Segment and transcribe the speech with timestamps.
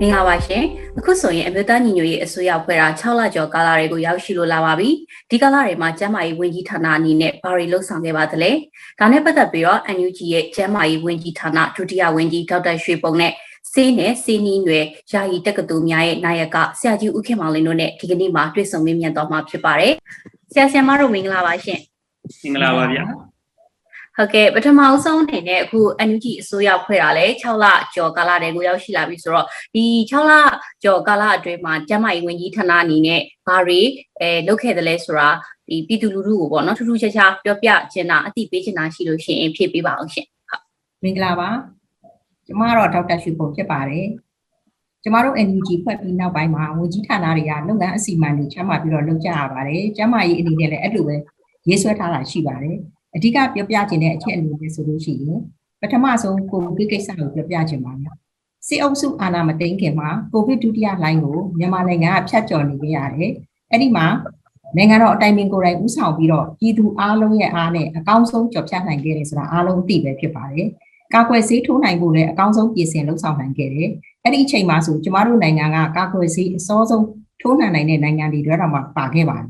[0.00, 4.90] မင်္ဂလာပါရှင် အခုဆိုရင်အမျိုးသားညီညွတ်ရေးအစိုးရဖွဲ့တာ6လကျော်ကာလတွေကိုရောက်ရှိလို့လာပါပြီ
[5.30, 8.50] ဒီကာလတွေမှာကျန်းမာရေးဝန်ကြီးဌာနအနေနဲ့ဘာတွေလှုပ်ဆောင်ခဲ့ပါသလဲ
[8.98, 13.32] ဒါနဲ့ပတ်သက်ပြီးတော့ NUG ရဲ့ကျန်းမာရေးဝန်ကြီးဌာနဒုတိယဝန်ကြီးဒေါက်တာရွှေပုံနဲ့
[13.72, 19.92] စေးနဲ့စေးနီးရွယ်ယာယီတက္ကသိုလ်များရဲ့နာယကဆရာကြီးဦးခင်မောင်လင်းတို့နဲ့ဒီကနေ့မှာတွေ့ဆုံမေးမြန်းသွားမှာဖြစ်ပါတယ်
[20.52, 21.80] ဆရာဆရာမတို့မင်္ဂလာပါရှင်
[22.52, 23.04] မင်္ဂလာပါဗျာ
[24.18, 30.32] ဟုတ်ကဲ့ပထမအဆုံးအနေနဲ့အခု NUG အစိုးရဖွဲ့တာလဲ6လကျော်ကာလတည်းကိုရောက်ရှိလာပြီဆိုတော့ဒီ6လ
[30.82, 33.80] ကျော်ကာလအတွင်းမှာကျန်းမာရေးဝန်ကြီးဌာနအနေနဲ့ဘာတွေ
[34.20, 35.28] အဲလုပ်ခဲ့တယ်လဲဆိုတာ
[35.68, 40.26] ဒီပြည်သူလူထုကိုပေါ့နော်ထူးထူးခြားခြားပြောပြချင်တာအသိပေးချင်တာရှိလို့ရှိရင်ဖြည့်ပေးပါအောင်ရှင်
[41.02, 41.48] မင်္ဂလာပါ
[42.46, 44.06] ကျမတော့ဒေါက်တာရွှေပုံဖြစ်ပါတယ်
[45.02, 51.16] ကျမတို့ NUG ဖွဲ့ပြီးနောက်ပိုင်းမှာဝန်ကြီးဌာနတွေကလုပ်ငန်းအစီအမံတွေချမှတ်ပြီးတော့လုပ်ကြရပါတယ်ကျမကြီးအနေနဲ့လည်းအဲ့လိုပဲ
[51.68, 52.78] ရေးဆွဲထားတာရှိပါတယ်
[53.16, 55.40] အဓိကပြောပြခြင်းတဲ့အချက်အနေနဲ့ဆိုလို့ရှိရင်
[55.80, 58.06] ပထမဆုံးကိုဗစ်ကိစ္စကိုပြောပြခြင်းပါဗျ
[58.68, 63.30] စစ်အုပ်စုအာဏာမသိမ်းခင်မှာကိုဗစ်ဒုတိယလှိုင်းကိုမြန်မာနိုင်ငံကဖျက်ကျော်နေကြရတယ်
[63.70, 64.06] အဲ့ဒီမှာ
[64.76, 70.68] နိုင်ငံတော်အတိုင်ပင်ကိုယ်တိုင်ဦးဆောင်ပြီးတော့ပြည်သူအားလုံးရဲ့အားနဲ့အကောင်းဆုံးကြော်ဖြတ်နိုင်ခဲ့တယ်ဆိုတာအားလုံးသိပဲဖြစ်ပါတယ်
[71.14, 73.88] ကာကွယ်ဆေးထိုးနိုင်ဖို့လည်းအကောင်းဆုံးပြင်ဆင်လှုပ်ဆောင်နိုင်ခဲ့တယ်။
[74.24, 77.06] အဲ့ဒီအချိန်မှာဆိုကျမတို့နိုင်ငံကကာကွယ်ဆေးအစောဆုံး
[77.40, 79.46] ထိုးနှံနိုင်တဲ့နိုင်ငံတွေတော့မှပါခဲ့ပါတယ်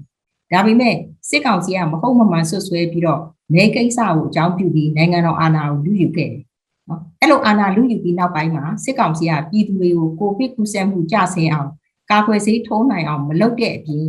[0.53, 0.95] ။ဒါပေမဲ့
[1.29, 3.21] စစ်ကောင်စီကမဟုတ်မမှန်ဆွဆွဲပြီးတော့
[3.53, 6.43] မဲကိစ္စကိုအကြောင်းပြုပြီးနိုင်ငံတော်အာဏာကိုလူယူခဲ့တယ်။
[6.89, 11.71] နော်အဲ့လိုအာဏာလူယူပြီးနောက်ပိုင်းမှာစစ်ကောင်စီကပြည်သူတွေကိုကိုဗစ်ကူးစက်မှုကြဆင်းအောင်
[12.11, 14.07] ကာကွယ်ဆေးထိုးနိုင်အောင်မလုပ်တဲ့အပြင်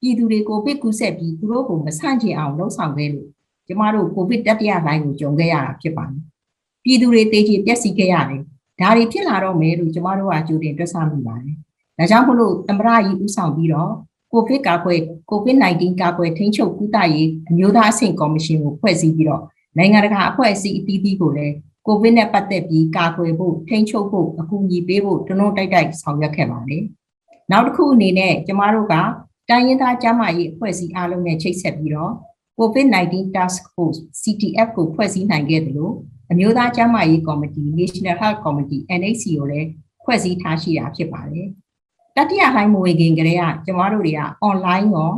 [0.00, 3.28] ပြည်သူတွေကိုဗစ်ကူးစက်ပြီးသူတို့ကိုမဆန့်ကျင်အောင်လှုံ့ဆော်ခဲ့လို့
[3.66, 6.20] ကျမတို့ကိုဗစ်တတိယလိုင်းကိုကြုံခဲ့ရတာဖြစ်ပါတယ်။
[6.84, 8.42] ပြည်သူတွေတေချေပျက်စီးခဲ့ရတယ်။
[8.80, 11.56] ဒါတွေဖြစ်လာတော့မယ်လို့ကျမတို့ကကြိုတင်တွက်ဆမိပါတယ်။
[11.98, 13.92] ဒါကြောင့်မလို့သမရကြီးဦးဆောင်ပြီးတော့
[14.36, 19.42] ကိုဗစ်ကာကွယ်ကိုဗစ် -19 ကာကွယ်ထိန်းချုပ်ကုသရေးအမျိုးသားအဆင့်ကော်မရှင်ကိုဖွဲ့စည်းပြီးတော့
[19.78, 21.54] နိုင်ငံတကာအဖွဲ့အစည်းအသီးသီးကိုလည်း
[21.86, 26.82] ကိုဗစ်နဲ့ပတ်သက်ပြီးကာကွယ်ဖို့ထိန်းချုပ်ဖို့အကူအညီပေးဖို့တွန်းတွန်းတိုက်တိုက်ဆောင်ရွက်ခဲ့ပါတယ်။
[27.50, 28.94] နောက်တစ်ခုအနေနဲ့ကျမတို့က
[29.50, 32.12] တိုင်းရင်းသားကျန်းမာရေးအဖွဲ့အစည်းအားလုံးနဲ့ချိတ်ဆက်ပြီးတော့
[32.58, 35.94] COVID-19 Task Force CTF ကိုဖွဲ့စည်းနိုင်ခဲ့တယ်လို့
[36.30, 39.68] အမျိုးသားကျန်းမာရေးကော်မတီ National Health Committee NHC ကိုလည်း
[40.04, 41.48] ဖွဲ့စည်းထားရှိတာဖြစ်ပါတယ်။
[42.16, 45.10] တတိယဟိုင်းမဝေခင်ကလေးကကျမတို့တွေက online ရော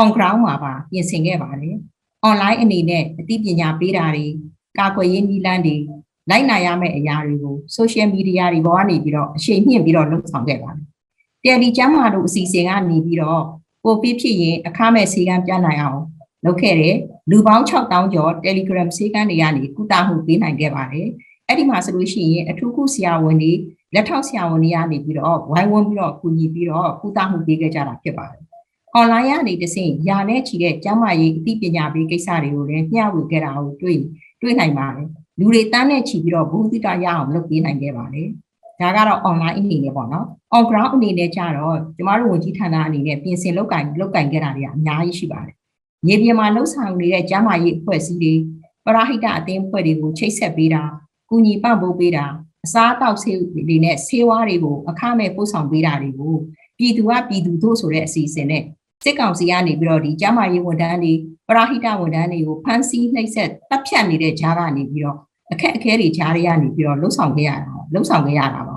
[0.00, 1.76] on ground မှာပါပြင်ဆင်ခဲ့ပါတယ်။
[2.28, 4.26] online အနေနဲ့အသိပညာပေးတာတွေ
[4.78, 5.76] ကာကွယ်ရေးနည်းလမ်းတွေ
[6.30, 10.84] လိုက်နာရမယ့်အရာတွေကို social media တွေပေါ်ကနေပြီးတော့အရှိန်မြင့်ပြီးတော့လုပ်ဆောင်ခဲ့ပါတယ်။
[11.42, 13.42] Tele ကျမ်းမာတို့အစီအစဉ်ကနေပြီးတော့
[13.84, 16.00] ကိုဗစ်ဖြစ်ရင်အခမဲ့ဆေးကမ်းပြနိုင်အောင်
[16.44, 16.96] လုပ်ခဲ့တယ်
[17.30, 21.08] လူပေါင်း6000ကျော် Telegram ဆေးကမ်းတွေကနေကုသမှုပေးနိုင်ခဲ့ပါတယ်
[21.48, 23.52] အဲ့ဒီမှာဆိုလို့ရှိရင်အထူးကုဆရာဝန်တွေ
[23.96, 28.42] လက်ထောက်ဆရာဝန်တွေကနေပြီးတော့ဝိုင်းဝန်းပြီးတော့ကူညီပြီးတော့ကုသမှုပေးခဲ့ကြတာဖြစ်ပါတယ်။
[28.98, 33.98] online ကနေတဆင့်ယာနဲ့ချီတဲ့ကျန်းမာရေးအသိပညာပေးကိစ္စတွေကိုလည်းမျှဝေခဲ့တာကိုတွေ့
[34.42, 35.08] တွေ့နိုင်ပါတယ်။
[35.38, 38.28] လူတွေတန်းနဲ့ချီပြီးတော့ဘုသိတရအောင်လုပ်ပေးနိုင်ခဲ့ပါတယ်။
[38.80, 40.26] ဒါကတော့ online အနေနဲ့ပေါ့နော်။
[40.56, 45.54] on ground အနေနဲ့ကြတော့ကျမတို့ဝန်ကြီးဌာနအနေနဲ့ပြင်ဆင်လုပ်ကင်လုပ်ကင်ခဲ့တာတွေကအများကြီးရှိပါတယ်။
[46.06, 48.34] မြေပြင်မှာလှုပ်ဆောင်နေတဲ့ကျန်းမာရေးအဖွဲ့အစည်းတွေ
[48.84, 50.82] ပရဟိတအသင်းအဖွဲ့တွေကိုချိတ်ဆက်ပေးတာ
[51.28, 52.24] ကူညီပံ့ပိုးပေးတာ
[52.66, 53.36] အစားအသောက်ဆေး
[53.68, 56.34] တွေနဲ့ဆေးဝါးတွေကိုအခမဲ့ပို့ဆောင်ပေးတာတွေကို
[56.78, 58.62] ပြည်သူကပြည်သူတို့ဆိုတဲ့အစီအစဉ်နဲ့
[59.04, 61.12] စစ်ကောင်စီကနေပြီးတော့ဒီကျန်းမာရေးဝန်ထမ်းတွေ
[61.48, 65.18] ပရဟိတဝန်ထမ်းတွေကိုဖမ်းဆီးနှိပ်စက်တပ်ဖြတ်နေတဲ့ကြားကနေပြီးတော့
[65.52, 68.76] အခက်အခဲတွေကြားတွေကနေပြီးတော့လှုပ်ဆောင်ခဲ့ရတာလှုပ်ဆောင်ခဲ့ရတာပါ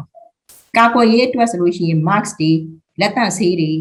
[0.78, 2.52] ကာကွယ်ရေးအတွက်ဆိုလို့ရှိရင် mask တွေ
[3.00, 3.72] လက်သန့်ဆေးတွေ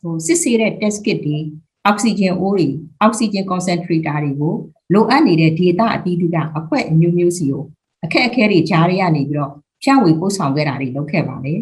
[0.00, 1.38] ဟိုစစ်ဆေးတဲ့ test kit တွေ
[1.86, 2.68] အောက်ဆီဂျင်အိုးတွေ
[3.00, 4.54] အောက်ဆီဂျင် concentrator တွေကို
[4.94, 7.64] လိုအပ်နေတဲ့ data အသီးသီးကအဖွဲ့အမျိုးမျိုးစီကို
[8.04, 11.60] အခက်အခဲတွေကြားရနေပြီးတော့ဖြန့်ဝေပို့ဆောင်ခဲ့တာတွေလုပ်ခဲ့ပါတယ်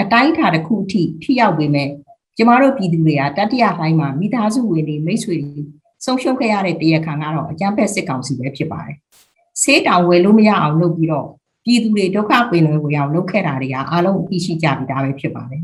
[0.00, 1.88] အတိုင်းအတာတစ်ခုအထိထိရောက်ပေမဲ့
[2.36, 5.62] ကျမတို့ပြည်သူတွေကတတိယပိုင်းမှာမိသားစုဝင်တွေမိတ်ဆွေတွေ
[6.04, 8.96] ဆုံးရှုံးခဲ့ရတဲ့တရားခံကတော့အကြမ်းဖက်စစ်ကောင်စီပဲဖြစ်ပါတယ်
[9.62, 11.28] ဆေးတောင်ဝယ်လို့မရအောင်လုပ်ပြီးတော့
[11.64, 15.62] ပြည်သူတွေဒုက္ခပင်လွယ်ကိုအောင်လုပ်ခဲ့တာတွေကအားလုံးအသိရှိကြပြီးသားပဲဖြစ်ပါတယ်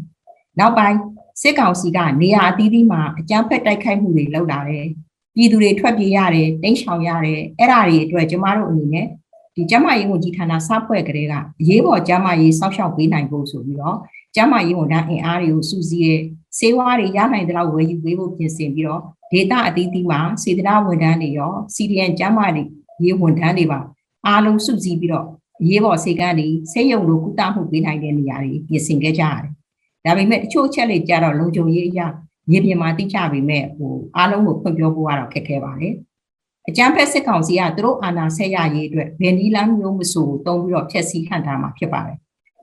[0.58, 0.98] နောက်ပိုင်း
[1.42, 4.86] စစ်ကောင်စီကနေရာအသီးသီးမှာအကြမ်းဖက်တိုက်ခိုက်မှုတွေလုပ်လာတယ်
[5.34, 9.06] ပြည်သူတွေထွက်ပြေးရတယ်တိမ်းရှောင်ရတယ်အဲ့ဒါတွေအတွက်ကျမတို့အနေနဲ့
[9.56, 13.98] ဒီကျမရေးဝန်ကြီးဌာနစဖွဲ့ကလေးကအရေးပေါ်ကျမရေးစောင့်ရှောက်ပေးနိုင်ဖို့ဆိုပြီးတော့
[14.36, 16.14] ကျမရေးဝန်ထမ်းအင်အားတွေကိုစုစည်းရဲ
[16.58, 19.02] စေဝါးတွေရနိုင်တဲ့လောက်ဝယ်ယူပေးဖို့ပြင်ဆင်ပြီးတော့
[19.32, 22.62] ဒေတာအသီးသီးမှာစေတနာဝန်ထမ်းတွေရော CDN ကျမတွေ
[23.04, 23.80] ရေးဝန်ထမ်းတွေပါ
[24.26, 25.26] အားလုံးစုစည်းပြီးတော့
[25.68, 29.50] ရေးပေါ်စေကန်းတွေဆေးရုံလိုကုသမှုပေးနိုင်တဲ့နေရာတွေပြင်ဆင်ခဲ့ကြရတယ်။
[30.04, 32.06] ဒါပေမဲ့တချို့ချက်တွေကြတော့လုံခြုံရေးအရာ
[32.50, 35.94] မြေပြင်မှာတိကျပေမဲ့ဟိုအားလုံးကိုဖွင့်ပြောဖို့ကတော့ခက်ခဲပါတယ်
[36.68, 42.16] အကြမ်းဖက်စစ်ကောင်စီကသူတို့အာဏာဆက်ရရေးအတွက်ဘယ်နည်းလမ်းမျိုးမဆိုတုံးပြီးတော့ဖျက်ဆီးခံထားမှာဖြစ်ပါတယ်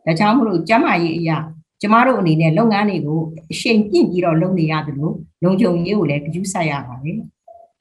[0.06, 1.38] ဒါကြောင့်မလို့ကျမကြီးအရာ
[1.82, 3.20] ကျမတို့အနေနဲ့လုပ်ငန်းတွေကို
[3.52, 7.18] အရှိန်ပြင့်ပြီးတော့လုပ်နေရတယ်လို့လုံခြုံရေးကိုလည်းကြည့်ဆက်ရပါတယ်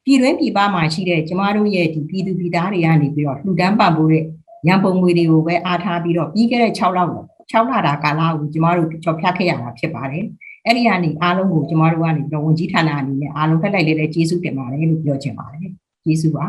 [0.04, 4.24] ပြည်တွင်းပြည်ပမှာရှိတဲ့ကျမတို့ရဲ့ဒီပြည်သူပြည်သားတွေကနေပြီးတော့လှူဒန်းပံ့ပိုးတဲ့
[4.66, 7.12] ရန်ပုံငွေတွေကိုပဲအားထားပြီးတော့ပြီးခဲ့တဲ့6လလောက်
[7.52, 10.24] 6လတာကာလကိုကျမတို့ကြော်ဖြတ်ခဲ့ရတာဖြစ်ပါတယ်
[10.64, 15.70] အဲ့ဒီကနေအားလုံးကိုကျမတို့ကနေပြီးတော့ဝန်ကြီးဌာနအနေနဲ့အားလုံးထက်လိုက်လေးလေးကျေးဇူးတင်ပါတယ်လို့ပြောချင်ပါတယ်
[16.08, 16.46] ကျေးဇူးပါ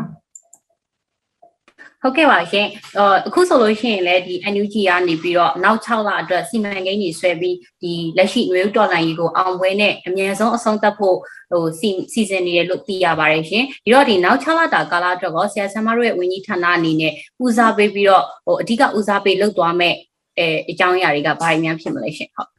[2.02, 2.66] ဟုတ်ကဲ့ပါရှင်
[2.98, 11.16] အော်အခုဆိုလို့ရှိရင်လည်းဒီ NUG ကနေပြီးတော့နောက်6လအတွက်စီမံကိန်းတွေဆွဲပြီးဒီလက်ရှိမျိုးတော်လိုင်းကြီးကိုအောင်ပွဲနဲ့အမြန်ဆုံးအဆုံးသတ်ဖို့
[11.50, 17.12] ဟိုစီစီစဉ်နေတယ်လို့သိရပါတယ်ရှင်ဒီတော့ဒီနောက်6လတာကာလအတွက်ကောဆရာဆရာမတို့ရဲ့ဝန်ကြီးဌာနအနေနဲ့
[17.44, 19.94] ဦးစားပေးပြီးတော့ဟိုအဓိကဦးစားပေးလုပ်သွားမဲ့
[20.38, 22.50] အဲအကြောင်းအရာတွေကဘာတွေများဖြစ်မလဲရှင်ဟုတ်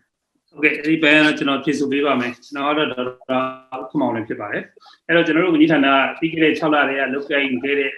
[0.51, 3.39] ဟုတ်ကဲ့ဒီဘက်ကတော့ကျွန်တော်ဖြည့်ဆို့ပေးပါမယ်ကျွန်တော်ကတော့ဒေါက်တာ
[3.91, 4.63] ခမောင်လည်းဖြစ်ပါတယ်
[5.07, 5.87] အဲ့တော့ကျွန်တော်တို့ဝန်ကြီးဌာန
[6.19, 7.91] ပြီးခဲ့တဲ့6လတည်းကလုပ်ကိုင်ခဲ့တဲ့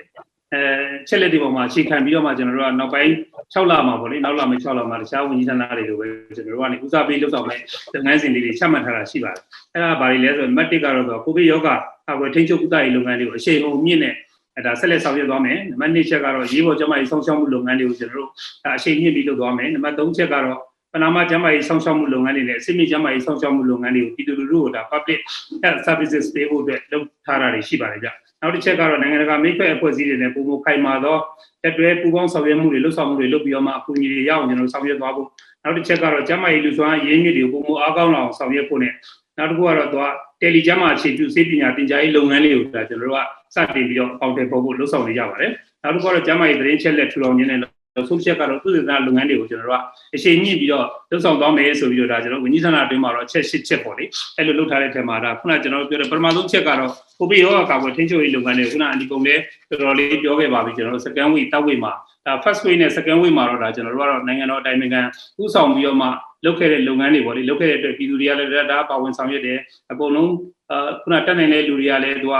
[0.54, 0.62] အဲ
[1.08, 3.12] ချက်လက်တွေပေါ်မှာအခြေခံပြီးတော့မှကျွန်တော်တို့ကနောက်ပိုင်း
[3.54, 7.60] 6လမှာပေါ့လေနောက်လမယ့်6လမှာတခြားဝန်ကြီးဌာနတွေလိုပဲကျွန်တော်တို့ကနေဦးစားပေးလုပ်ဆောင်မဲ့
[7.94, 9.42] လုပ်ငန်းစဉ်လေးတွေချမှတ်ထားတာရှိပါတယ်
[9.74, 11.76] အဲ့ဒါဘာတွေလဲဆိုတော့ matic ကတော့ဆိုကိုဗစ်ရောဂါ
[12.12, 14.16] အကွယ်ထိန်းချုပ်ကုသရေးလုပ်ငန်းတွေကိုအရှိန်အဟုန်မြင့်နဲ့
[14.58, 18.30] အဲဒါဆက်လက်ဆောင်ရွက်သွားမယ်နံပါတ်2ချက်ကတော့ရေးပေါ်ကျန်းမာရေးစောင့်ရှောက်မှုလုပ်ငန်းတွေကိုကျွန်တော်တို့
[18.66, 20.60] အရှိန်မြင့်ပြီးလုပ်သွားမယ်နံပါတ်3ချက်ကတော့
[20.94, 25.20] ပနာမကျန်းမာရေးစောင့်ရှောက်မှုလုပ်ငန်းတွေနဲ့အစိမ့်မြင့်ကျန်းမာရေးစောင့်ရှောက်မှုလုပ်ငန်းတွေကိုပြည်သူလူထုကိုဒါ public
[25.64, 28.10] health services ပေးဖို့အတွက်လုပ်ထားတာတွေရှိပါတယ်ဗျ
[28.42, 31.18] နောက်တစ်ချက်ကတော့နိုင်ငံတကာမိတ်ဖက်အဖွဲ့အစည်းတွေနဲ့ပုံမခိုင်မာသော
[31.64, 35.28] တက်တွဲပူးပေါင်းဆောင်ရွက်မှုတွေလှုပ်ဆောင်မှုတွေလုပ်ပြီးတော့မှအကူအညီတွေရအောင်ကျွန်တော်ဆောင်ရွက်သွားဖို့
[35.64, 38.94] နောက်တစ်ချက်ကတော့ကျန်းမာရေးလူစွမ်းရင်းမြစ်တွေကိုပုံမအားကောင်းအောင်ဆောင်ရွက်ဖို့နဲ့
[39.38, 40.06] နောက်တစ်ခုကတော့သူက
[40.42, 45.52] တယ်လီကျန်းမာအခြေပြုစေပညာတင်ကြားရေးလုပ်ငန်းလေးကိုဒါကျွန်တော်တို့ကစတင်ပြီးတော့အပေါင်းတယ်ပေါ်ဖို့လှုပ်ဆောင်နေကြပါတယ်
[45.84, 47.60] နောက်တစ်ခုကတော့ကျန်းမာရေးသတင်းချက်လက်ထူထောင်ခြင်းနဲ့
[48.08, 49.84] ဆုံးဖြတ်ကတော့သူ့ဒေသလုပ်ငန်းတွေကိုကျွန်တော်တို့က
[50.16, 54.06] အချိန်မြင့်ပြီးတော့လှုပ်ဆောင်သွားမယ်ဆိုပြီးတော့ဒါကျွန်တော်ဝန်ကြီးဌာနအတွင်းမှာတော့ချက်၈ချက်ပေါ့လေ
[54.38, 61.92] အဲ့လိုလုပ်ထားတဲ့ထဲမှာဒါခုနကျွန်တော်ပြောတဲ့ပထမဆုံးချက်ကတော့ကိုဗစ်ရောဂါကာကွယ်ထိန်းချုပ်ရေးလုပ်ငန်းတွေခုနအန်ဒီကုံလည်းတော်တော်လေးပြောခဲ့ပါပြီကျွန်တော်တို့ second week တောက်ဝေးမှာ
[62.26, 65.02] ဒါ first week နဲ့ second week မှာတော့ဒါကျွန်တော်တို့ကတော့နိုင်ငံတော်အတိုင်ပင်ခံ
[65.42, 66.08] ဥဆောင်ပြီးတော့မှ
[66.46, 69.60] လုပ်ခဲ့တဲ့လုပ်ငန်းတွေပေါ့လေလုပ်ခဲ့တဲ့အတွက်ပြည်သူတွေကလည်းဒါပါဝင်ဆောင်ရွက်တယ်
[69.92, 70.34] အကုန်လုံး
[70.72, 72.36] အာခုနတက်နိုင်တဲ့လူတွေကလည်းသူက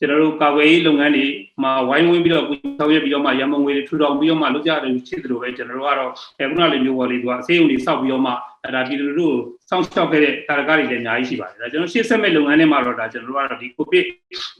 [0.00, 1.26] ကျွန်တော်တို့ကာကွယ်ရေးလုပ်ငန်းတွေ
[1.62, 2.44] မှာဝိုင်းဝန်းပြီးတော့
[2.78, 8.32] ဆောင်ရွက်ပြီးတော့မှရမုံငွေတွေထူထောင်ပြီးတော့မှလုပ်ကြတယ်ဖြစ်တယ်လို့ပဲကျွန်တော်တို့ကတော့အဲခုနလေးမျိုးပေါ်လေးသူကအစေးုံတွေစောက်ပြီးတော့မှ
[8.74, 9.36] ဒါပြည်သူတို့
[9.70, 14.06] စောင့်ရှောက်ခဲ့တဲ့တာရကတွေလည်းအများကြီးရှိပါတယ်ဒါကျွန်တော်ရှေ့ဆက်မဲ့လုပ်ငန်းတွေမှာတော့ဒါကျွန်တော်တို့ကတော့ဒီ COVID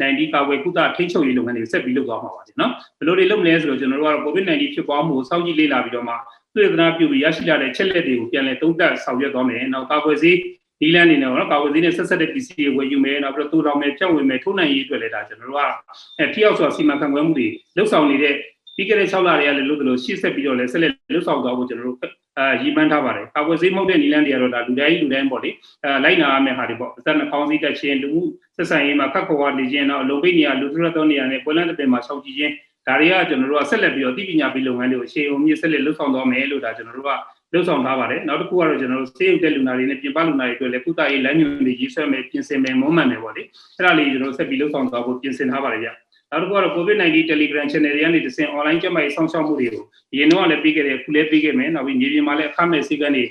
[0.00, 6.14] 19ကာကွယ်ကုသထိန်းချုပ်ရေးလုပ်ငန်းတွေဆက်ပြီးလုပ်သွားမှာပါနော်ဘယ်လိုတွေလုပ်မလဲဆိုတော့ကျွန်တော်တို့ကတော့ COVID 19ဖြစ်ပွားမှုကိုစောင့်ကြည့်လေ့လာပြီးတော့မှ
[6.54, 10.36] သုတေသနပြုပြီးရရှိလာတဲ့ချက်လက်တွေကိုပြန်လည်သုံးသပ်ဆောင်ရွက်သွားမယ်နောက်ကာကွယ်ဆေး
[10.84, 15.70] ဒီလန်နေတော့ကာဝယ်ဈေးနဲ့ဆက်ဆက်တဲ့ပစ္စည်းတွေဝယ်ယူမယ်နောက်ပြီးတော့တိုးတောင်မယ်ဖြန့်ဝေမယ်ထိုးနိုင်ရေးအတွက်လည်းဒါကျွန်တော်တို့က
[16.18, 18.34] အဲထိရောက်စွာစီမံခန့်ခွဲမှုတွေလှုပ်ဆောင်နေတဲ့
[18.76, 21.98] ပြီးခဲ့တဲ့6လတွေကလည်းလုပ်သလိုရှေ့ဆက်ပြီးတော့လည်းဆက်လက်လှုပ်ဆောင်သွားဖို့ကျွန်တော်တို့
[22.38, 25.50] အာရည်မှန်းထားပါတယ်ကာဝယ်ဈေးမဟုတ်တဲ့နီလန်တွေကတော့ဒါလူတိုင်းလူတိုင်းပေါ့လေ
[25.84, 28.22] အဲလိုက်နာရမယ့်ဟာတွေပေါ့အသက်နှာခေါင်းစည်းတက်ခြင်းလူမှု
[28.56, 32.52] ဆက်ဆံရေးမှာခက်ခွာနေခြင်းတော့အလုံးပိတ်နေရလူထုရသောနေရာနဲ့ပွဲလန်းတဲ့ပင်မှာရှောက်ကြည့်ခြင်း
[32.86, 37.10] ဒါတွေကကျွန်တော်တို့ကဆက်လက်ပြီးတော့သိပညာပေးလုပ်ငန်းတွေကိုအချိန်အုံမြင့်ဆက်လက်လှုပ်ဆောင်သွားမယ်လို့ဒါကျွန်တော်တို့က
[37.54, 43.42] လှုပ်ဆောင်ထားပါတယ်နောက်တစ်ခုကတော့ကျွန်တော်တို့ဆေးရုံတက်လူနာတွေနဲ့ပြင်ပလူနာတွေအတွက်လည်းကုသရေးလမ်းညွှန်တွေရေးဆွဲမယ်ပြင်ဆင်မယ်မုံမှန်မယ်ပေါ့လေ
[43.76, 45.88] အဲ့ဒါလေးကျွန်တော်တို့ဆက်ပြီးလှုပ်ဆောင်သွားဖို့ပြင်ဆင်ထားပါတယ်ဗျ
[46.30, 53.24] နောက်တစ်ခုကတော့ COVID-19 Telegram channel တွေကနေတဆင့် online ကျန်းမာရေးဆောင်ရှောက်မှုတွေကိုအရင်တော့လည်းပြီးခဲ့တယ်ခုလည်းပြီးခဲ့မယ်နောက်ပြီးမြေပြင်မှာလည်းအခမဲ့စည်းကမ်းတွေ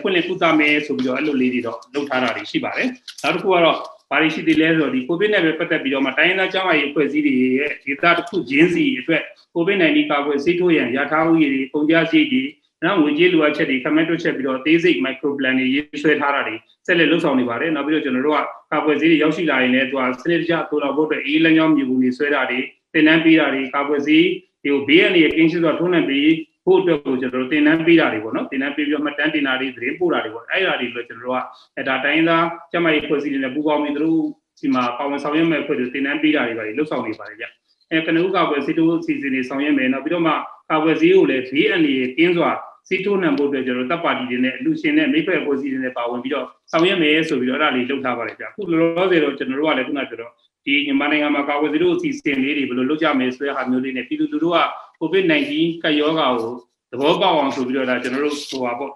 [0.00, 2.88] ဖွင့်လင်းကုသမယ်ဆိုပြီးတော့အဲ့လိုလေးတွေတော့လုပ်ထားတာတွေရှိပါတယ်
[3.22, 3.78] နောက်တစ်ခုကတော့
[4.10, 9.22] ဘာတွေရှိသေးလဲဆိုတော့ဒီ COVID နဲ့ပဲပတ်သက်ပြီးတော့မှတိုင်းရင်းသားကျန်းမာရေးအဖွဲ့အစည်းတွေရဲ့ဒေသတစ်ခုချင်းစီအတွက်
[9.54, 12.42] COVID-19 ကာကွယ်ဆေးထိုးရန်ရထားဥယျာဉ်တွေပုံကြားစီတွေ
[12.84, 18.40] နော်ငွေကြေးလိုအပ်ချက်တွေခမက်တွက်ချက်ပြီးတော့သေးစိတ် micro plan တွေရေးဆွဲထားတာတွေဆက်လက်လှုပ်ဆောင်နေပါတယ်နောက်ပြီးတော့ကျွန်တော်တို့က
[18.72, 22.58] ကာကွယ်ဆေးတွေရောက်ရှိလာရင်လည်းသူကစနစ်တကျထိုးတော့ဖို့အတွက်အေးလမ်းကြောင်းမြေပုံတွေဆွဲတာတွေ
[22.94, 24.24] တင်နန်းပေးတာတွေကာကွယ်ဆေး
[24.62, 26.30] တွေကိုဘေးအန္တရာယ်ကင်းရှင်းစွာထိုးနှံပြီး
[26.64, 31.40] ဖို့အတွက်ကိုကျွန်တော်တို့တင်နန်းပေးတာတွေပေါ့နော်တင်နန်းပေးပြီးတော့မှတန်းတင်တာတွေသတင်းပို့တာတွေပေါ့အဲ့ဒါတွေလို့ကျွန်တော်တို့က
[31.76, 34.18] အဲဒါတိုင်းသားကျမကြီးဖွဲ့စည်းနေတဲ့ပူပေါင်းပြီးတို့
[34.60, 37.46] ဒီမှာပါဝင်ဆောင်ရွက်မဲ့ဖွဲ့တွေတင်နန်းပေးတာတွေပါလှုပ်ဆောင်နေပါတယ်ဗျ
[37.90, 40.32] အဲကနဦးကာကွယ်ဆေးတိုးအစီအစဉ်တွေဆောင်ရွက်မယ်နောက်ပြီးတော့မှ
[40.70, 42.50] ကာကွယ်ဆေးကိုလည်းဘေးအန္တရာယ်ကင်းစွာ
[42.88, 50.32] စီတိုးနံဖို့အတွက်ကျွန်တော်တပ်ပါတီတွေနဲ့လူရှင်နဲ့မိဖက်အဖွဲ့အစည်းတွေနဲ့ပါဝင်ပြီးတော့ဆောင်ရွက်မယ်ဆိုပြီးတော့အဲ့ဒါလေးလုပ်ထားပါတယ်ဗျအခုလောလောဆယ်တော့ကျွန်တော်တို့ကလည်းခုနကပြောတော့
[50.66, 54.58] ဒီမြန်မာနိုင်ငံမှာကာကွယ်ဆေးတို့အစီအစဉ်လေးတွေဘယ်လိုလုပ်ကြမယ်ဆိုတဲ့ဟာမျိုးလေးနဲ့ပြည်သူလူထုက
[55.00, 56.52] COVID-19 ကပ်ရောဂါကို
[56.90, 58.92] သဘောပေါက်အောင်ဆိုပြီးတော့ဒါကျွန်တော်တို့ဟိုပါပေါ့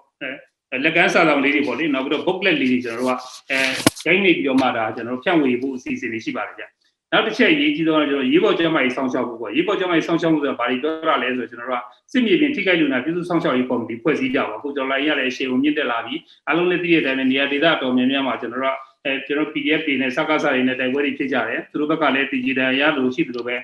[0.71, 3.59] အဲလက်ကမ်းစာဆောင်လေးတွေပေါ့လေနောက်ပြီးတော့ booklet လေးတွေကျွန်တော်တို့ကအဲ
[4.05, 6.63] ရိုက်နေပြီးတော့မှဒါကျွန်တော်တို့ဖြန့်ဝေဖို့အစီအစဉ်တွေရှိပါတယ်ဗျ
[7.13, 23.57] နောက်တစ်ချက်ရေးကြည့်တော့ကျွန်တော်ရေးပေါ်ကျမ်းမာရေးစောင့်ရှောက်ဖို့ပေါ့ရေးပေါ်ကျမ်းမာရေးစောင့်ရှောက်မှုဆိုတာဘာတွေပြောရလဲဆိုတော့ကျွန်တော်တို့ကစစ်မြေပြင်ထိခိုက်လူနာပြည်သူစောင့်ရှောက်ရေးကော်မတီဖွဲ့စည်းကြပါအခုကျွန်တော်လိုက်ရတဲ့အရှိန်ကိုမြင့်တက်လာပြီးအားလုံးလည်းသိတဲ့အတိုင်းပဲနေရာဒေသတော်များများမှာကျွန်တော်တို့ကအဲကျွန်တော် PDF တွေနဲ့စကားစားတွေနဲ့တိုက်ပွဲတွေဖြစ်ကြတယ်သူတို့ဘက်ကလည်း digital ရလို့ရှိသလိုပဲ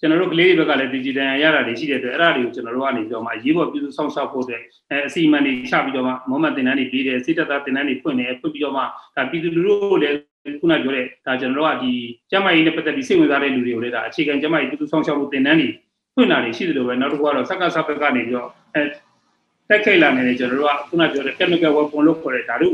[0.00, 8.82] ကျွန်တော်တို့ကလေးတွေဘက်ကလည်း digital ရတာတွေရှိတဲ့အတွက်အဲ့ဒါတွေကိုကျွန်တော်တို့ကနေပြီးတော့မှရေးပေါ်ပြုစုဆောင်ရှောက်ဖို့အတွက်အဲအစီအမံတွေချပြီးတော့မှမမတင်တန်းတွေပြီးတယ်စိတ္တသားတင်တန်းတွေဖွင့်တယ်ဖွင့်ပြီးတော့မှ
[9.16, 10.16] ဒါပြည်သူလူထုကိုလည်း
[10.60, 11.92] ခုနပြောတဲ့ဒါကျွန်တော်တို့ကဒီ
[12.30, 15.68] ကျမကြီးနဲ့ပတ်သက်ပြီးစိတ်ဝင်စားတဲ့လူတွေကိုလည်းဒါအခြေခံကျမကြီးပြုစုဆောင်ရှောက်ဖို့တင်တန်းတွေ
[16.14, 18.82] ဖွင့်တာတွေရှိသလိုပဲနောက်တစ်ခုကတော့စက္ကစဘက်ကနေပြီးတော့အဲ
[19.68, 22.68] တက်ခိတ်လာနေတယ်ကျွန်တော်တို့ကခုနပြောတဲ့ chemical weapon လို့ခေါ်တဲ့ဓာတု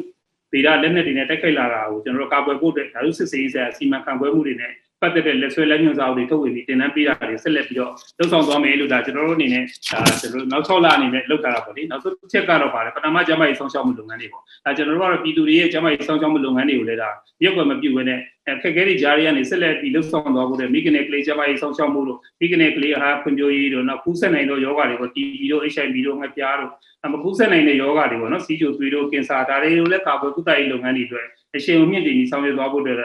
[0.53, 17.11] ဗေဒလက်နက်တွေနဲ့တက်ခိတ်လာတာကိုကျွန်တော်တို့ကာကွယ်ဖို့အတွက်ဓာတုစစ်စေးဆိုင်စီမံခန့်ခွဲမှုတွေနဲ့ ပတ်သက်တဲ့လက်ဆွဲလက်ညွှန်စာအုပ်တွေထုတ်ဝေပြီးတင်နန်းပေးတာတွေဆက်လက်ပြီးတော့လှုပ်ဆောင်သွားမယ်လို့ဒါကျွန်တော်တို့အနေနဲ့ဒါကျွန်တော်တို့နောက်6လအနေနဲ့လုပ်တာပါလေနောက်ဆုံးချက်ကတော့ပါတယ်ပထမကျမကြီးဆောင်ရှောက်မှုလုပ်ငန်းတွေပေါ့ဒါကျွန်တော်တို့ကတော့ပြည်သူတွေရဲ့ကျမကြီးဆောင်ရှောက်မှုလုပ်ငန်းတွေကိုလည်းဒါ
[17.45, 18.19] ရုပ်ွယ်မပြုတ်ဘဲနဲ့
[18.49, 26.71] အခက်အခဲတွေကြားရကနေဆက်လက်ပြီးလှုပ်ဆောင်သွားဖို့တဲ့မိကနေကလေးကျမကြီးဆောင်ရှောက်မှုလို့မိကနေကလေးအားဖွံ့ဖြိုးရေးတို့နောက်ကူးဆက်နိုင်သောယောဂတွေကို TB တို့ HIV တို့ငှက်ပြားတို့
[27.13, 32.99] မကူးဆက်နိုင်တဲ့ယောဂတွေပေါ့နော်စီးချိုသွေးတို့ကင်ဆာဒါတွေကိုလည်းကာကွယ်ကုသရေးလုပ်ငန်းတွေအတွက်အရှိန်အမြင့်တည်ပြီးဆောင်ရွက်သွားဖို့အတွက်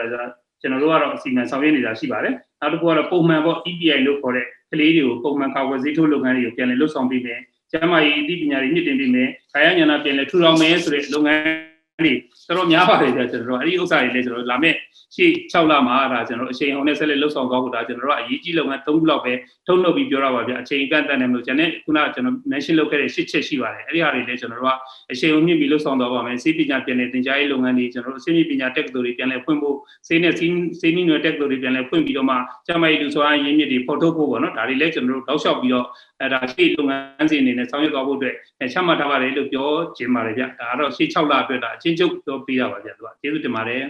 [0.60, 12.12] ကျွန်တော်တို့ကတော့အစီအမံဆောင်ရွက်နေတာရှိပါတယ်နောက်တစ်ခုကတော့ပုံမှန်ပေါ့ EPI လို့ခေါ်တဲ့ကလေးတွေကိုပုံမှန်ကာကွယ်ဆေးထိုးလုပ်ငန်းတွေကိုပြန်လည်လှုပ်ဆောင်ပေးမယ်ကျန်းမာရေးအသိပညာတွေမြင့်တင်ပေးမယ်ကာယဉာဏပြန်လည်ထူထောင်မယ်ဆိုတဲ့လုပ်ငန်း တွေ
[12.48, 14.74] တော်တော်များပါတယ်ကြာကျွန်တော်တို့အဲ့ဒီဥစ္စာတွေလည်းကျွန်တော်တို့လာမဲ့
[15.14, 19.32] ရှေ့6လမှာဒါကျွန်တော်တို့အချိန်အောင်နဲ့ဆက်လက်လှုပ်ဆောင်သွားဖို့ဒါကျွန်တော်တို့ကအရေးကြီးလုပ်ငန်း3ခုလောက်ပဲ
[19.66, 24.72] ထုတ်နှုတ်ပြီးပြောရပါဗျအချိန်ကန့်တတ်နေမလို့ကျွန်တော်ခုနကကျွန်တော် mention လုပ်ခဲ့တဲ့8ချက်ရှိပါတယ်အဲ့ဒီဟာတွေလည်းကျွန်တော်တို့က
[25.12, 29.76] အချိန်အောင်မြင့်ပြီးလှုပ်ဆောင်သွားပါမယ်စေပညာပြန်လည်သင်ကြားရေးလုပ်ငန်းတွေကျွန်တော်တို့အစိမ့်ပညာတက္ကသိုလ်တွေပြန်လည်ဖွင့်ဖို့
[30.08, 30.46] စေနဲ့စီ
[30.80, 32.36] စေနီနွယ်တက္ကသိုလ်တွေပြန်လည်ဖွင့်ပြီးတော့မှ
[32.66, 35.86] ကျမကြီးလူဆိုအားရင်းမြစ်တွေဖော်ထုတ်ဖို့ပေါ့နော်ဒါတွေလည်းကျွန်တော်တို့တောက်လျှောက်ပြီးတော့
[36.22, 38.34] အဲဒါရှေ့လုပ်ငန်းစဉ်အနေနဲ့ဆောင်ရွက်သွားဖို့အတွက်
[38.72, 43.84] ချမှတ်ထားပါတယ်လို့ပြောခြင်းပါတယ်ဗျဒါကတော့ရှေ့6လအတွက်ဒါအချင်းချုပ်ပြောပြရပါဗျသူကကျေးဇူးတင်ပါတယ်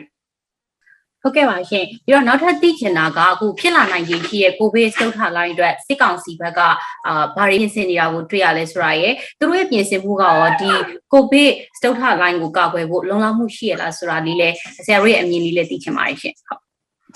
[1.23, 6.61] ဟုတ်ကဲ့ပါရှင်ပြီးတော့နောက်ထပ်သိချင်တာကအခုဖြစ်လာနိုင်ခြင်းရှိရဲ့ကိုဗစ်စတုထလိုင်းအတွက်စစ်ကောင်စီဘက်က
[7.06, 10.70] အာဘာတွေပြင်ဆင်နေတာကိုတွေ့ရလဲဆိုတာရယ်သူတို့ရဲ့ပြင်ဆင်မှုကရောဒီ
[11.12, 14.49] ကိုဗစ်စတုထလိုင်းကိုကာကွယ်ဖို့လုံလောက်မှုရှိရလားဆိုတာလေးလဲ
[14.85, 16.61] ဆရာတို့ရဲ့အမြင်လေးလည်းသိချင်ပါတယ်ရှင်ဟုတ်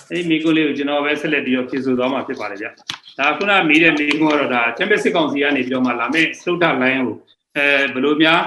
[0.09, 2.67] အဲဒီမိကိုလေးကိုကျွန်တော်ပဲဆက်လက်ပြီးတော့ဖြည့်ဆို့သွားမှာဖြစ်ပါတယ်ဗျ
[3.19, 7.17] ဒါခုနမေးတဲ့မိကုန်းကတော့ဒါချမ်ပီယံစစ်ကောင်စီကနေပြီးတော့မှလာမယ့်စတုထလိုင်းကို
[7.57, 8.41] အဲဘယ်လိုများ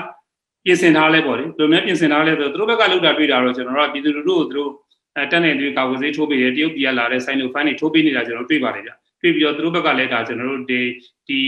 [0.66, 4.72] ပြင်ဆင်ထားလဲပေါ့လေဘယ်လိုများပြင်ဆင်ထားလဲဆိုတော့သူတို့ဘက်ကလောက်တာတွေ့တာတော့ကျွန်တော်တို့ကပြည်သူလူထုကိုသူတို့
[5.18, 8.92] အဲတက်နေတဲ့ကာဝေးထိုးပေးတယ်တရုတ်ပြည်ကလာတဲ့ဆိုင်လိုဖိုင်းတွေထိုးပေးနေတာကျွန်တော်တွေ့ပါတယ်ဗျ
[9.22, 10.80] တွေ့ပြီးတော့သူတို့ဘက်ကလည်းဒါကျွန်တော်တို့ဒီ
[11.28, 11.40] ဒီ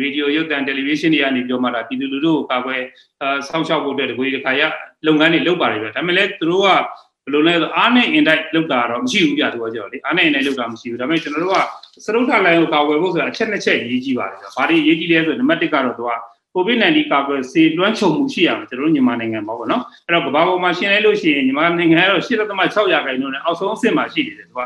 [0.00, 2.82] ရေဒီယိုရုပ်သံတယ်လီဗီရှင်းတွေကနေပြောမှတာပြည်သူလူထုကိုကာကွယ်
[3.22, 4.62] အဲစောင့်ရှောက်ဖို့အတွက်တကွေးတစ်ခါရ
[5.06, 6.68] လုပ်ငန်းတွေလုပ်ပါတယ်ဗျဒါပေမဲ့လည်းသူတို့က
[7.26, 11.58] ဘယ်လိုလဲဆိုအားနဲ့အင်တိုက်လောက်တာတော့မရှိဘူးပြသူကကြောက်လေအားနဲ့အင်တိုက်လောက်တာမရှိဘူးဒါပေမဲ့ကျွန်တော်တို့က
[12.04, 16.12] စရုပ်ထလိုင်းကိုကာကွယ်ဖို့ဆိုတာအချက်နှစ်ချက်ရေးကြည့်ပါတယ်ဗျဘာတွေရေးကြည့်လဲဆိုတော့နံပါတ်1ကတော့သူက
[16.54, 24.60] COVID-19 ကာကွယ်ဆေးလွှမ်းခြုံမှုရှိရမှာကျွန်တော်တို့မြန်မာနိုင်ငံမှာပေါ့နော်အဲ့တော့ကမ္ဘာပေါ်မှာရှင်းလဲလို့ရှိရင်မြန်မာနိုင်ငံကတော့8.6ရာခိုင်နှုန်းနဲ့အောက်ဆုံးအဆင့်မှာရှိနေတယ်သူက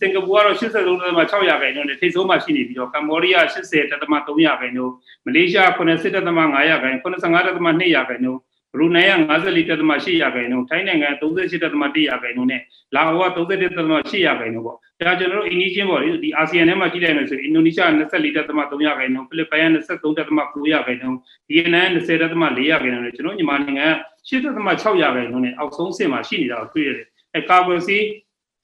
[0.00, 4.92] စင်ကာပူကတော့83.6ရာခိုင်နှုန်းနဲ့ထိပ်ဆုံးမှာရှိနေပြီးတော့ကမ္ဘောဒီးယား80.3ရာခိုင်နှုန်း
[5.26, 8.40] မလေးရှား90.5ရာခိုင်95.2ရာခိုင်နှုန်း
[8.74, 12.60] ဘရူနိုင်းက54.8ရာခိုင်နှုန်းထိုင်းနိုင်ငံ38.1ရာခိုင်နှုန်းနဲ့
[12.94, 23.86] လာအိုက31.8ရာခိုင်နှုန်းပေါ့ဒါကျွန်တော်တို့အိန္ဒိချင်းပေါ့လေဒီအာဆီယံထဲမှာကြည့်လိုက်မယ်ဆိုရင်အင်ဒိုနီးရှား24.3ရာခိုင်နှုန်းဖိလစ်ပိုင်23.9ရာခိုင်နှုန်းဗီယက်နမ်20.4ရာခိုင်နှုန်းနဲ့ကျွန်တော်မြန်မာနိုင်ငံ
[24.28, 28.04] 8.6ရာခိုင်နှုန်းနဲ့အောက်ဆုံးအဆင့်မှာရှိနေတာကိုတွေ့ရတယ်အဲကာကွယ်ဆေး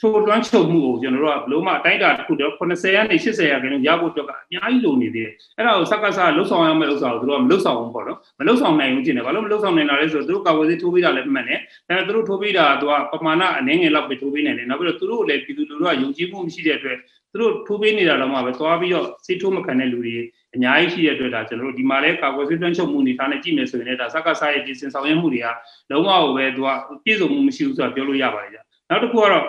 [0.00, 16.98] ထိုးတွန်းချုပ်မှုကိုကျွန်တော်တို့ကဘလို့မှအတိုင်းအတာတစ်ခုတော့80ရာနေ80ရာခိုင်နှုန်းရဖို့အတွက်ကအများကြီးလိုနေသေးတယ်အဲ့ဒါကိုစက္ကစလှုပ်ဆောင်ရမယ့်ဥစ္စာကိုသူတို့ကမလှုပ်ဆောင်ဘူးပေါ့နော်မလှုပ်ဆောင်နိုင်ဘူးကျင်တယ်ဘာလို့မလှုပ်ဆောင်နိုင်တာလဲဆိုတော့သူတို့ကာကွယ်ဆေးထိုးပေးတာလည်းမှန်တယ်ဒါပေမဲ့သူတို့ထိုးပေးတာကသူကပမာဏအနည်းငယ်လောက်ပဲထိုးပေးနိုင်တယ်နောက်ပြီးတော့သူတို့လည်းပြည်သူလူထုကယုံကြည်မှုမရှိတဲ့အတွက်
[17.32, 20.16] သူတို့ထိုးပေးနေတာတော့မှပဲသွားပြီးတော့ဆေးထိုးမခံတဲ့လူတွေ
[20.54, 25.46] အများကြီးရှိတဲ့အတွက်ဒါကျွန်တော်တို့ဒီမှာလဲကာကွယ်ဆေးတွန်းချုပ်မှုအနေထားနဲ့ကြည့်မယ်ဆိုရင်လည်းဒါစက္ကစရဲ့ပြင်ဆင်ဆောင်ရွက်မှုတွေက
[25.90, 26.68] လုံးဝပဲသူက
[27.04, 29.46] ပြည့်စုံမှုမရှိဘူးဆိုတာပြောလို့ရပါတယ်ကြာနောက်တစ်ခုကတော့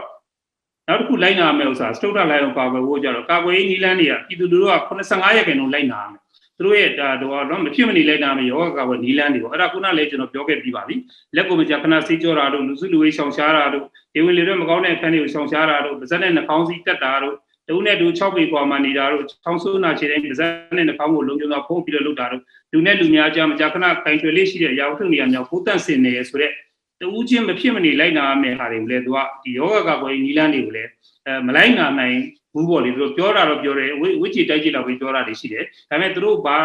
[0.88, 6.21] နောက်တစ်ခုလိုက်နာမယ်ဥစ္စာစတုတ္ထလိုက်အောင်ကာကွယ်ဖို့ကြတော့ကာကွယ်ရေးနည်းလမ်းတွေကပြည်သူလူထုက85ရာခိုင်နှုန်းလိုက်နာရမယ်
[6.57, 10.95] သူတို့ရဲ့ဒါတော့တော့မဖြစ်မနေလိုက်နာမယ်ယောဂကာကွယ်နည်းလမ်းတွေပေါ့အဲ့ဒါခုနလည်းကျွန်တော်ပြောခဲ့ပြီးပါပြီ
[11.35, 17.35] လက်ကိုမကြခဏစေးကြောတာတို့လူစုလူဝေးရှောင်ရှားတာတို့ဒီဝင်လေတွေမကောင်းတဲ့အခန်းတွေကိုရှောင်ရှားတာတို့ပါဇက်နဲ့နှာခေါင်းစည်းတက်တာတို့
[17.67, 26.51] တူနဲ့တူ6ပေကွာမှနေတာတို့ချောင်းဆိုးနာခြေတိုင်းပါဇက်နဲ့နှာခေါင်းကိုလုံးလုံးဖုံးပြီးတော့လုပ်တာတို့လူနဲ့လူများကြားမကြခဏကင်ထွေလေးရှိတဲ့အရာဝတ္ထုနေရာများပိုးတန့်စင်နေရဆိုတဲ့
[27.01, 30.89] တူးချင်းမဖြစ်မနေလိုက်နာရမယ့်ဟာတွေကိုလည်းသူကဒီယောဂကာကွယ်နည်းလမ်းတွေကိုလည်း
[31.25, 32.17] အဲမလိုက်နာနိုင်
[32.53, 33.91] ဘူးပေါ့လေသူတို့ပြောတာတော့ပြောတယ်
[34.22, 36.58] ဝိချီတိုက်ကြည့်တော့ပဲပြောတာတွေရှိတယ်ဒါပေမဲ့သူတို့ဘာ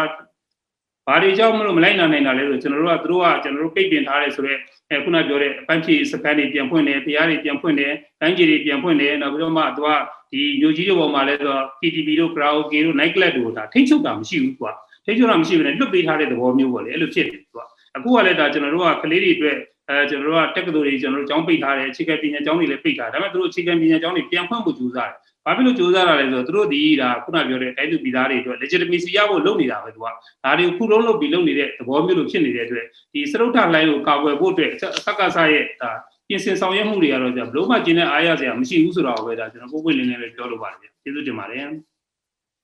[1.07, 9.89] ဘာတွေကြောင့်မလို့မလိုက်နာနိုင်တာလဲဆိုကျွန်တော်တို့ကသူတို့ကကျွန်တော်တို့ပိတ်ပင်ထားတယ်ဆိုတော့အဲခုနပြောတဲ့အပန်းဖြေစကန်တွေပြန်ဖွင့်တယ်တရားတွေပြန်ဖွင့်တယ်တိုင်းကြီးတွေပြန်ဖွင့်တယ်နောက်ပြီးတော့မှသူက
[10.31, 14.71] ဒီမြို့ကြီးတွေပေါ်မှာလဲဆိုတော့ PTV တို့ karaoke တို့ night club တို့ဒါထိချုပ်တာမရှိဘူးကွာ
[15.05, 17.65] ထိချုပ်တာမရှိဘူးねလွတ်ပေးထားတဲ့သဘောမျိုးပေါ့လေအဲ့လိုဖြစ်တယ်ကွာ
[17.97, 19.57] အခုကလည်းဒါကျွန်တော်တို့ကကလေးတွေအတွက်
[19.89, 30.11] အဲကျွန်တော်တို့ကတက္ကသိုလ်တွေကျွန်တော်တို့ကျောင်းပိတ်ထားတယ်အခြေခံပညာကျောင်းတွေလည်းပိတ်ထားတယ်ဒါပေမဲ့သူတို့အခြေခံပညာကျောင်းတွေပြန်ဖွင့်ဖို့ကြိုးစားတယ်ဘာဖြစ်လို့ကြိုးစားတာလဲဆိုတော့သူတို့ဒီဒါခုနပြောတဲ့တိုင်းသူပြည်သားတွေအတွက် legitimacy ရဖို့လုပ်နေတာပဲသူကဒါ
[30.59, 34.71] တွေခုလုံးလုပ်ပြီးလုပ်နေတဲ့သဘောမျိုးလိုဖြစ်နေတဲ့အတွက်ဒီစရုပ်ထလိုင်းကိုကာကွယ်ဖို့အတွက်
[35.05, 35.91] စက္ကစရဲ့ဒါ
[36.27, 41.65] ပြင်ဆင်ဆောင်ရွက်မှုတွေကတော့じゃဘလို့မှကျင်းတဲ့အားရစရာမရှိဘူးဆိုတော့ပဲဒါကျွန်တော်ပုံပွင့်လင်းလင်းပဲပြောလိုပါတယ်ကျေးဇူးတင်ပါတယ်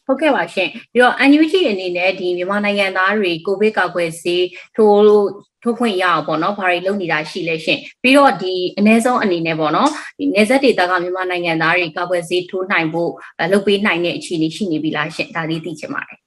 [0.07, 4.45] ဟုတ်ကဲ့ပါရှင်ပြီးတော့ NUG အနေနဲ့ဒီမြန်မာနိုင်ငံသားတွေကိုဗစ်ကာကွယ်ဆေး
[4.75, 5.03] ထိုး
[5.63, 16.19] ထိုးခွင့်ရအောင်ပေါ့နော်ဘာတွေလုပ်နေတာရှိလဲရှင်ပြီးတော့ဒီအ ਨੇ ဆုံးအနေနဲ့ပေါ့နော်ဒီနေဆက်ဒေသကမြန်မာနိုင်ငံသားတွေကာကွယ်ဆေးထိုးနိုင်ဖို့အဲလုပ်ပေးနိုင်တဲ့အခြေအနေရှိနေပြီလားရှင်ဒါလေးသိချင်ပါတယ်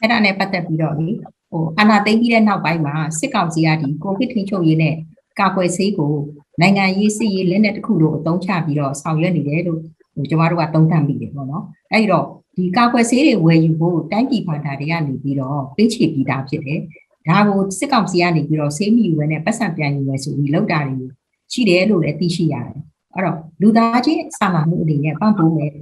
[0.00, 1.08] အဲ့ဒါနဲ့ပတ်သက်ပြီးတော့လေ
[1.50, 4.94] ဟိုအာနာသိမ့်ပြီးတဲ့နောက်ပိုင်းမှာစစ်ကောင်စီကဒီကိုဗစ်ထိန်းချုပ်ရေးနဲ့
[5.40, 6.14] ကာကွယ်ဆေးကို
[6.60, 9.95] နိုင်ငံရေးစစ်ရေးလက်နက်တစ်ခုလိုအသုံးချပြီးတော့ဆောင်ရွက်နေတယ်လို့ဟို
[10.30, 16.80] ကျမတို့ကသုံးသပ်မိတယ်ပေါ့နော်အဲ့ဒီတော့ဒီကာကွယ်ဆေးတွေဝယ်ယူဖို့တိုင်းပြည်ဖန်တာတွေကနေပြီးတော့ပေးချေပြီးသားဖြစ်တယ်
[17.28, 21.06] ဒါကိုစစ်ကောင်စီကနေပြီးတော့ဆေးမီယူဝယ်နဲ့ပတ်စံပြန်ယူဝယ်ဆိုပြီးလောက်တာတွေ
[21.52, 22.76] ရှိတယ်လို့လည်းသိရှိရတယ်
[23.14, 25.72] အဲ့တော့လူသားချင်းစာနာမှုအနေနဲ့ပံ့ပိုးမယ်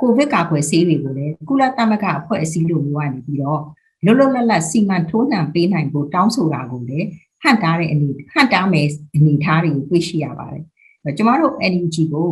[0.00, 3.60] ကိုဗစ်ကာကွယ်ဆေးတွေကိုလည်းကုလသမဂ္ဂအဖွဲ့အစည်းလိုမျိုးကနေပြီးတော့
[4.04, 7.06] လွတ်လွတ်လပ်လပ်စီမံထိုးနှံပေးနိုင်ဖို့တောင်းဆိုတာကိုလည်း
[7.42, 10.64] ဟန်တားတဲ့အနေဟန်တားမယ်အနေထားတွေကိုတွေ့ရှိရပါတယ်။
[11.04, 12.28] အဲကျမတို့ NUG ကို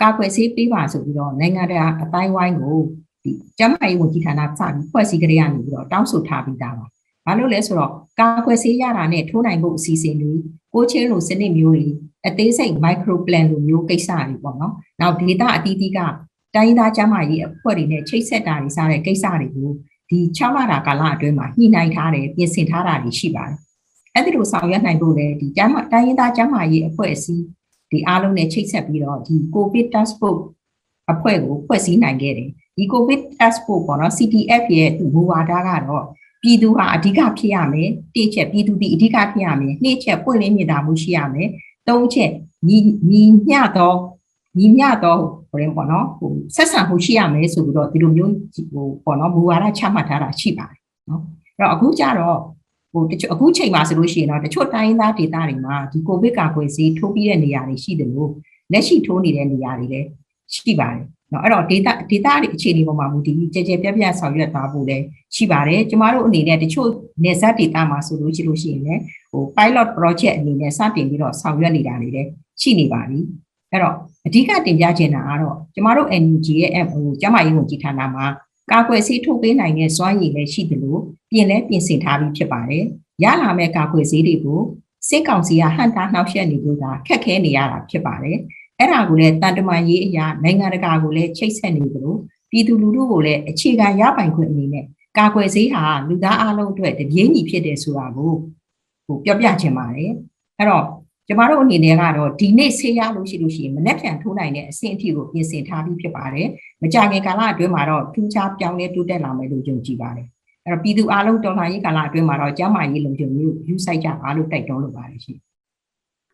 [0.00, 2.78] ကာကွယ်ဆေးပေးပါဆိုပြီးတော့နိုင်ငံတကာအတိုင်းဝိုင်းကို
[3.24, 6.86] ဒီကျန်းမာရေးဝန်ကြီးဌာနစပြီးဖွဲ့စည်းကြရနေပြီးတော့တောင်းဆိုထားပြီးသားပါ။
[7.26, 10.32] ဘာလို့လဲဆိုတော့ကာကွယ်ဆေးရတာနဲ့ထိုးနိုင်ဖို့အစီအစဉ်တွေ
[10.74, 11.86] ကိုချင်းလိုစနစ်မျိုးတွေ
[12.26, 15.98] အသေးစိတ် micro plan လိုမျိုးကိစ္စတွေပေါ့နော်။နောက် data အသီးသီးက
[16.56, 19.70] တိုင်းရင်းသားကျန်းမာရေးအဖွဲ့တွေနဲ့ချိတ်ဆက်တာတွေစားတဲ့ကိစ္စတွေကို
[20.10, 23.56] ဒီ6လတာကာလအတွင်းမှာညှိနှိုင်းထားတယ်ပြင်ဆင်ထားတာတွေရှိပါတယ်။
[24.14, 27.44] အဲ့ဒီလိုဆောင်ရွက်နိုင်ဖို့လည်းဒီကျန်းမာတိုင်းရင်းသားကျန်းမာရေးအဖွဲ့အစည်း
[27.92, 30.42] ဒီအားလုံးနဲ့ချိတ်ဆက်ပြီးတော့ဒီ COVID task force
[31.12, 36.04] အဖွဲ့ကိုဖွဲ့စည်းနိုင်ခဲ့တယ်။ဒီ COVID task force ပေါ့နော် CTF ရဲ့မူဝါဒကတော့
[36.42, 41.48] ပြည်သူဟာအဓိကဖြစ်ရမယ်။တစ်ချက်ပြည်သူဒီအဓိကဖြစ်ရမယ်။နှစ်ချက်ပွင့်လင်းမြင်သာမှုရှိရမယ်။
[41.88, 42.30] သုံးချက်
[42.68, 42.78] ညီ
[43.10, 43.94] ညီမျှသော
[44.58, 45.16] ညီမျှသော
[45.50, 48.32] ဟိုရင်ပေါ့နော်ဟိုဆက်ဆံမှုရှိရမယ်ဆိုပြီးတော့ဒီလိုမျိုး
[48.72, 51.22] ဟိုပေါ့နော်မူဝါဒချမှတ်ထားတာရှိပါတယ်နော်
[51.56, 52.38] အဲ့တော့အခုကျတော့
[52.92, 58.30] ဟိုတချို့အခုချိန်မှာဆိုလို့ရှိရင်တော့တချို့တိုင်းရင်းသားဒေသတွေမှာဒီကိုဗစ်ကာကွယ်ဆေးထိုးပြီးတဲ့နေရာတွေရှိတယ်လို့
[58.72, 60.08] လက်ရှိထိုးနေတဲ့နေရာတွေလည်း
[60.54, 66.88] ရှိပါတယ်နော်အဲ့တော့ဒေသဒေသတွေအခြေအနေပေါ်မှာမူတည်ပြီးကြဲကြဲပြန့်ပြန့်ဆောင်ရွက်သွားဖို့လည်းရှိပါတယ်ကျမတို့အနေနဲ့တချို့
[67.24, 69.00] နေဆက်ဒေသမှာဆိုလို့ရှိလို့ရှိရင်လည်း
[69.32, 72.28] ဟို pilot project အနေနဲ့စတင်ပြီးတော့ဆောင်ရွက်နေတာတွေလည်း
[72.60, 73.18] ရှိနေပါပြီ
[73.70, 73.94] အဲ့တော့
[74.26, 78.24] အဓိကတင်ပြချင်တာကတော့ကျမတို့ NUG ရဲ့ hô ကျမရေးဝန်ကြီးဌာနမှာ
[78.70, 81.00] ကာကွယ်ဆေးထုတ်ပေးနိုင်တဲ့စွမ်းရည်လည်းရှိတယ်လို့
[81.32, 82.84] ပြင်လဲပြင်ဆင်ထားပြီးဖြစ်ပါတယ်။
[83.24, 84.60] ရလာမဲ့ကာကွယ်ဆေးတွေကို
[85.08, 88.38] စစ်ကောင်စီကဟန်တာနှောက်ယှက်နေလို့ကခက်ခဲနေရတာဖြစ်ပါတယ်။
[88.78, 92.18] အဲ့ဒါကိုလည်းတန်တမာရေးအရာနိုင်ငံတကာကိုလည်းချိတ်ဆက်နေကြလို့
[92.50, 94.84] ပြည်သူလူထုကိုလည်းအခြေခံရပိုင်ခွင့်အနေနဲ့
[95.18, 98.32] ကာကွယ်ဆေးဟာလူသားအလုံးအတွက်တပြေးညီဖြစ်တယ်ဆိုတာကို
[99.06, 100.10] ဟိုပြောပြချင်ပါတယ်။
[100.58, 100.86] အဲ့တော့
[101.28, 106.48] ကျမတို့အနေနဲ့ကတော့ဒီနေ့ဆေးရလို့ရှိလို့ရှိရင်မနေ့ပြန်ထိုးနိုင်တဲ့အဆင့်အထိကိုပြင်ဆင်ထားပြီးဖြစ်ပါတယ်။
[106.82, 110.28] မကြခင်ကာလအတွင်းမှာတော့ထူးခြားပြောင်းလဲတိုးတက်လာမယ်လို့ယုံကြည်ပါတယ်။
[110.66, 115.38] အဲ့တော့ပြည်သူအလုံးတော်လှန်ရေးကာလအတွင်းမှာတော့ကျန်းမာရေးလုံခြုံရေးကိုယူဆိုင်ကြပါလို့တိုက်တွန်းလိုပါတယ်ရှင်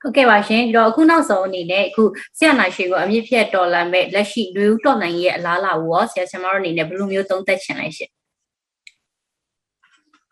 [0.00, 2.02] ဟုတ်ကဲ့ပါရှင်ဒီတော့အခုနောက်ဆုံးအနေနဲ့အခု
[2.38, 8.10] ဆရာနာရှိကိုအမြင့်ဖြတ်တော်လန်မဲ့လက်ရှိလူဦးတော်နိုင်ရဲ့အလားအလာကိုရောဆရာဆရာမတို့အနေနဲ့ဘယ်လိုမျိုးသုံးသပ်ချင်လဲရှင်။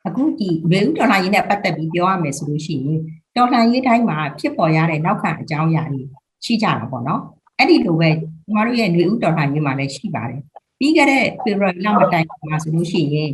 [0.06, 3.00] အခုဒီရေဦးတော်လှန်ရေးနဲ့ပတ်သက်ပြီးပြောရမယ်ဆိုလို့ရှိရင်
[3.36, 6.02] တော်လှန်ရေးတိုင်းမှာဖြစ်ပေါ်ရတဲ့နောက်ခံအကြောင်းအရာတွေ
[6.44, 7.22] ရှိကြတာပေါ့နော်။
[7.58, 8.10] အဲ့ဒီလိုပဲ
[8.44, 10.40] ကျမတို့ရဲ့နေဦးတော်လှန်ရေးမှာလည်းရှိပါတယ်။
[10.78, 13.30] ပြီးခဲ့တဲ့ဖေဖော်ဝါရီလမတိုင်ခင်မှာဆိုလို့ရှိရင်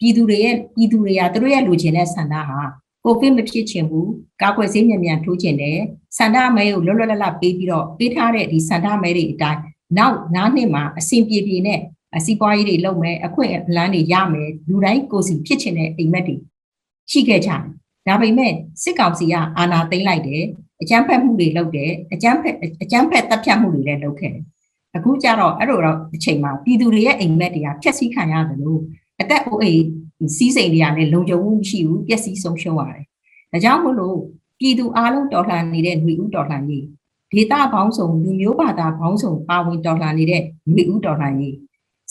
[0.00, 2.60] ပြည်သူတွေရဲ့ပြည်သူတွေကသူတို့ရဲ့လူချင်းတဲ့ဆန္ဒဟာ
[3.04, 4.10] ကိုဗစ်မဖြစ်ချင်ဘူး
[4.42, 5.78] ကာကွယ်ဆေးမြန်မြန်ထိုးချင်တယ်
[6.18, 9.60] ဆန္ဒမဲကိုလွတ်လွတ်လပ်လပ်ပေးပြီးတော့ပေးထားတဲ့ဒီဆန္ဒမဲတွေအတိုင်း
[9.98, 11.80] နောက်9နှစ်မှာအစဉ်ပြေပြေနဲ့
[12.16, 16.36] အစီးပွားရေးတွေလုပ်မယ်အခွင့်အလမ်းတွေရမယ်လူတိုင်းကိုယ်စီဖြစ်ချင်တဲ့အိမ်မက်တွေ
[17.10, 17.60] ရှိခဲ့ကြတယ်
[18.06, 20.44] ဒါပေမဲ့စစ်ကောင်စီကအာဏာသိမ်းလိုက်တယ်
[20.82, 24.44] အကြမ်းဖက်မှုတွေလုပ်တယ်အကြမ်းဖက်အကြမ်းဖက်တပ်ဖြတ်မှုတွေလည်းလုပ်ခဲ့တယ်
[24.96, 28.80] အခုကျတော့အဲ့လိုတော့အချိန်မှာပြည်သူတွေရဲ့အိမ်မက်တွေကဖျက်ဆီးခံရတယ်လို့
[29.21, 29.83] အသက်အိုးအိမ်
[30.35, 33.05] စီးစိမ်တွေကလည်းလုံခြုံမှုမရှိဘူးပျက်စီးဆုံးရှုံးရတယ်
[33.51, 34.17] ဒါကြောင့်မို့လို့
[34.59, 36.85] ပြည်သူအားလုံးတော်လှန်နေတဲ့ຫນွေဦးတော်လှန်ရေး
[37.31, 41.55] ဒေတာဘောင်းဆောင်လူမျိုးဘာသာဘောင်းဆောင်ပါဝင်တော်လှန်နေတဲ့ຫນွေဦးတော်လှန်ရေး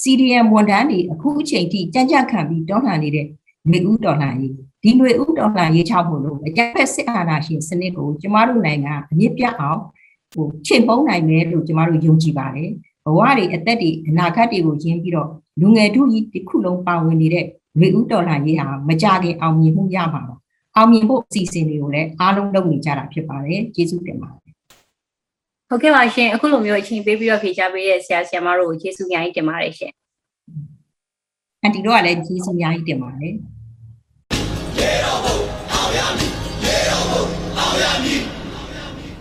[0.03, 3.27] CDM ဝန်ထမ်းတွေအခုအချိန်ထိကြံ့ကြံ့ခံပြီးတော်လှန်နေတဲ့
[3.69, 9.81] ຫນွေဦးတော်လှန်ရေးဒီຫນွေဦးတော်လှန်ရေးချောက်ဖို့လို့အကြမ်းဖက်စစ်အာဏာရှင်စနစ်ကိုကျမတို့နိုင်ငံအမြင့်ပြတ်အောင်
[10.33, 12.71] ဟိုချိန်ပုံးနိုင်မယ်လို့ကျမတို့ယုံကြည်ပါတယ်
[13.06, 15.30] ဘဝတွေအသက်တွေအနာဂတ်တွေကိုရင်းပြီးတော့
[15.62, 17.46] လူငယ်တို့ကြီးတစ်ခုလုံးပါဝင်နေတဲ့
[17.82, 20.36] ရေဦးတော်လှန်ရေးဟာမကြခင်အောင်မြင်မှုရမှာပါ
[20.76, 24.54] အောင်မြင်ဖို့အစီအစဉ်တွေကိုလည်းအားလုံးလုပ်နေကြတာဖြစ်ပါတယ်ကျေးဇူးတင်ပါတယ်
[25.70, 29.92] ဟုတ်ကဲ့ပါရှင်အခုလိုမျိုးအချိန်ပေးပြီးတော့ဖြေကြားပေးတဲ့ဆရာဆရာမတို့ကိုကျေးဇူးအများကြီးတင်ပါတယ်ရှင်
[31.62, 33.34] အန်တီတို့ကလည်းကျေးဇူးအများကြီးတင်ပါတယ်
[34.78, 35.38] ရေတော်ဘုံ
[35.74, 36.32] အောင်ရမည်
[36.66, 37.24] ရေတော်ဘုံ
[37.58, 38.35] အောင်ရမည်